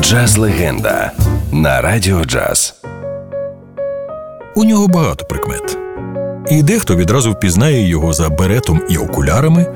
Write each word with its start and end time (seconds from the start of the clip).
Джаз 0.00 0.36
легенда 0.36 1.12
на 1.52 1.80
радіо 1.80 2.24
джаз. 2.24 2.74
У 4.56 4.64
нього 4.64 4.88
багато 4.88 5.24
прикмет. 5.24 5.78
І 6.50 6.62
дехто 6.62 6.96
відразу 6.96 7.32
впізнає 7.32 7.88
його 7.88 8.12
за 8.12 8.28
беретом 8.28 8.82
і 8.90 8.96
окулярами, 8.96 9.66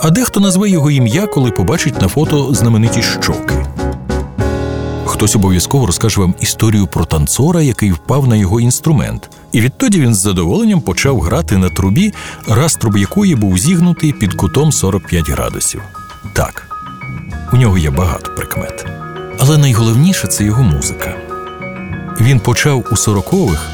а 0.00 0.10
дехто 0.10 0.40
назве 0.40 0.70
його 0.70 0.90
ім'я, 0.90 1.26
коли 1.26 1.50
побачить 1.50 2.02
на 2.02 2.08
фото 2.08 2.54
знамениті 2.54 3.02
щоки. 3.02 3.66
Хтось 5.06 5.36
обов'язково 5.36 5.86
розкаже 5.86 6.20
вам 6.20 6.34
історію 6.40 6.86
про 6.86 7.04
танцора, 7.04 7.62
який 7.62 7.92
впав 7.92 8.28
на 8.28 8.36
його 8.36 8.60
інструмент, 8.60 9.30
і 9.52 9.60
відтоді 9.60 10.00
він 10.00 10.14
з 10.14 10.20
задоволенням 10.20 10.80
почав 10.80 11.20
грати 11.20 11.56
на 11.56 11.68
трубі, 11.68 12.12
раструб 12.48 12.96
якої 12.96 13.34
був 13.34 13.58
зігнутий 13.58 14.12
під 14.12 14.34
кутом 14.34 14.72
45 14.72 15.30
градусів. 15.30 15.82
Так, 16.32 16.62
у 17.52 17.56
нього 17.56 17.78
є 17.78 17.90
багато 17.90 18.34
прикмет. 18.34 19.05
Але 19.38 19.58
найголовніше 19.58 20.26
це 20.26 20.44
його 20.44 20.62
музика. 20.62 21.14
Він 22.20 22.40
почав 22.40 22.84
у 22.92 22.96
сорокових 22.96 23.68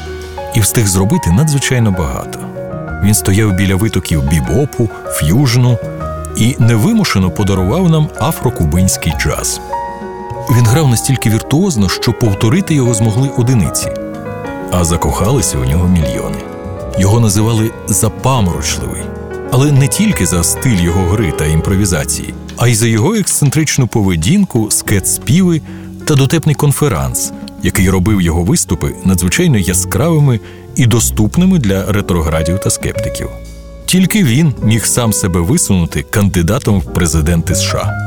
і 0.55 0.59
встиг 0.59 0.87
зробити 0.87 1.31
надзвичайно 1.31 1.91
багато. 1.91 2.39
Він 3.03 3.13
стояв 3.13 3.51
біля 3.51 3.75
витоків 3.75 4.23
бібопу, 4.23 4.89
ф'южну 5.07 5.77
і 6.37 6.55
невимушено 6.59 7.31
подарував 7.31 7.89
нам 7.89 8.09
афрокубинський 8.19 9.13
джаз. 9.19 9.61
Він 10.51 10.65
грав 10.65 10.87
настільки 10.87 11.29
віртуозно, 11.29 11.89
що 11.89 12.13
повторити 12.13 12.75
його 12.75 12.93
змогли 12.93 13.29
одиниці, 13.37 13.91
а 14.71 14.83
закохалися 14.83 15.57
у 15.57 15.65
нього 15.65 15.87
мільйони. 15.87 16.37
Його 16.97 17.19
називали 17.19 17.71
запаморочливий, 17.87 19.01
але 19.51 19.71
не 19.71 19.87
тільки 19.87 20.25
за 20.25 20.43
стиль 20.43 20.79
його 20.79 21.01
гри 21.05 21.31
та 21.31 21.45
імпровізації, 21.45 22.33
а 22.57 22.67
й 22.67 22.75
за 22.75 22.87
його 22.87 23.15
ексцентричну 23.15 23.87
поведінку, 23.87 24.69
скет-співи 24.71 25.61
та 26.05 26.15
дотепний 26.15 26.55
конферанс, 26.55 27.31
який 27.63 27.89
робив 27.89 28.21
його 28.21 28.43
виступи 28.43 28.95
надзвичайно 29.05 29.57
яскравими 29.57 30.39
і 30.75 30.85
доступними 30.85 31.59
для 31.59 31.91
ретроградів 31.91 32.59
та 32.59 32.69
скептиків. 32.69 33.29
Тільки 33.85 34.23
він 34.23 34.53
міг 34.63 34.85
сам 34.85 35.13
себе 35.13 35.39
висунути 35.39 36.05
кандидатом 36.09 36.79
в 36.79 36.93
президенти 36.93 37.55
США. 37.55 37.99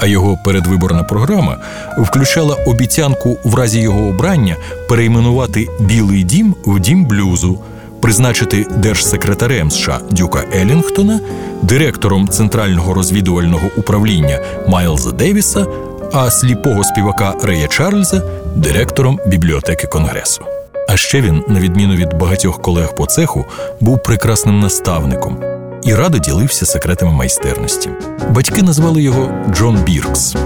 А 0.00 0.06
його 0.06 0.38
передвиборна 0.44 1.02
програма 1.02 1.58
включала 1.98 2.54
обіцянку 2.54 3.36
в 3.44 3.54
разі 3.54 3.80
його 3.80 4.00
обрання 4.00 4.56
перейменувати 4.88 5.68
Білий 5.80 6.22
дім 6.22 6.54
в 6.64 6.80
дім 6.80 7.04
блюзу, 7.04 7.58
призначити 8.00 8.66
держсекретарем 8.76 9.70
США 9.70 10.00
Дюка 10.10 10.44
Елінгтона, 10.54 11.20
директором 11.62 12.28
центрального 12.28 12.94
розвідувального 12.94 13.70
управління 13.76 14.40
Майлза 14.68 15.12
Девіса, 15.12 15.66
а 16.12 16.30
сліпого 16.30 16.84
співака 16.84 17.34
Рея 17.42 17.68
Чарльза 17.68 18.22
директором 18.56 19.20
бібліотеки 19.26 19.86
Конгресу. 19.86 20.44
А 20.88 20.96
ще 20.96 21.20
він, 21.20 21.44
на 21.48 21.60
відміну 21.60 21.94
від 21.94 22.14
багатьох 22.14 22.62
колег 22.62 22.94
по 22.94 23.06
цеху, 23.06 23.44
був 23.80 24.02
прекрасним 24.02 24.60
наставником 24.60 25.36
і 25.84 25.94
радо 25.94 26.18
ділився 26.18 26.66
секретами 26.66 27.12
майстерності. 27.12 27.90
Батьки 28.30 28.62
назвали 28.62 29.02
його 29.02 29.30
Джон 29.50 29.76
Біркс, 29.76 30.36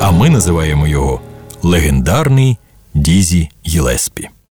а 0.00 0.10
ми 0.10 0.30
називаємо 0.30 0.86
його 0.86 1.20
легендарний 1.62 2.58
Дізі 2.94 3.48
Єлеспі. 3.64 4.28